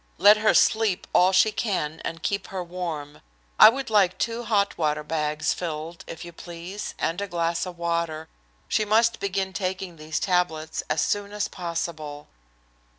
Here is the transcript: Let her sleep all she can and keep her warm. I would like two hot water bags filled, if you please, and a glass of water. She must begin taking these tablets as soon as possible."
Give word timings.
Let 0.17 0.37
her 0.37 0.55
sleep 0.55 1.05
all 1.13 1.31
she 1.31 1.51
can 1.51 1.99
and 2.03 2.23
keep 2.23 2.47
her 2.47 2.63
warm. 2.63 3.21
I 3.59 3.69
would 3.69 3.91
like 3.91 4.17
two 4.17 4.43
hot 4.45 4.75
water 4.75 5.03
bags 5.03 5.53
filled, 5.53 6.03
if 6.07 6.25
you 6.25 6.31
please, 6.33 6.95
and 6.97 7.21
a 7.21 7.27
glass 7.27 7.67
of 7.67 7.77
water. 7.77 8.27
She 8.67 8.83
must 8.83 9.19
begin 9.19 9.53
taking 9.53 9.97
these 9.97 10.19
tablets 10.19 10.81
as 10.89 11.01
soon 11.01 11.31
as 11.33 11.47
possible." 11.47 12.25